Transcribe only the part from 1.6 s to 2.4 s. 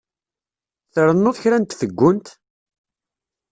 tfeggunt?